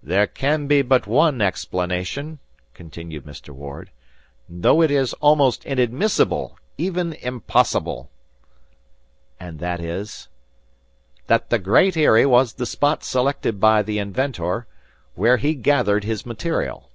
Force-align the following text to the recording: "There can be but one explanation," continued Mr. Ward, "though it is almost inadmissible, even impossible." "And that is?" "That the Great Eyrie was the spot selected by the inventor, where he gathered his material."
"There 0.00 0.28
can 0.28 0.68
be 0.68 0.80
but 0.82 1.08
one 1.08 1.40
explanation," 1.40 2.38
continued 2.72 3.24
Mr. 3.24 3.48
Ward, 3.48 3.90
"though 4.48 4.80
it 4.80 4.92
is 4.92 5.12
almost 5.14 5.64
inadmissible, 5.64 6.56
even 6.78 7.14
impossible." 7.14 8.08
"And 9.40 9.58
that 9.58 9.80
is?" 9.80 10.28
"That 11.26 11.50
the 11.50 11.58
Great 11.58 11.96
Eyrie 11.96 12.26
was 12.26 12.52
the 12.52 12.64
spot 12.64 13.02
selected 13.02 13.58
by 13.58 13.82
the 13.82 13.98
inventor, 13.98 14.68
where 15.16 15.36
he 15.36 15.56
gathered 15.56 16.04
his 16.04 16.24
material." 16.24 16.88